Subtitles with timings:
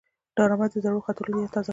[0.35, 1.69] ډرامه د زړو خاطرو یاد تازه کوي